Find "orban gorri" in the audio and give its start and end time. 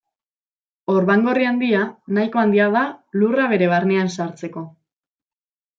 0.93-1.47